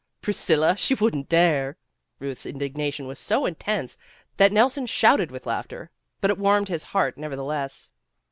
''"Priscilla! 0.23 0.75
She 0.77 0.95
wouldn't 0.95 1.29
dare." 1.29 1.77
Ruth's 2.17 2.47
indignation 2.47 3.05
was 3.05 3.19
so 3.19 3.45
intense 3.45 3.99
that 4.37 4.51
Nelson 4.51 4.87
shouted 4.87 5.29
with 5.29 5.45
laughter, 5.45 5.91
but 6.21 6.31
it 6.31 6.39
warmed 6.39 6.69
his 6.69 6.85
heart, 6.85 7.19
never 7.19 7.35
theless. 7.35 7.91